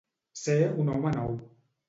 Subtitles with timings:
[0.43, 1.39] Ser un home nou.